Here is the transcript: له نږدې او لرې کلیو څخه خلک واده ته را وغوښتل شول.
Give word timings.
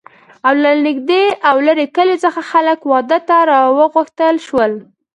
له 0.61 0.71
نږدې 0.85 1.23
او 1.49 1.55
لرې 1.67 1.85
کلیو 1.95 2.21
څخه 2.25 2.41
خلک 2.51 2.79
واده 2.91 3.19
ته 3.27 3.37
را 3.49 3.59
وغوښتل 3.77 4.35
شول. 4.47 4.73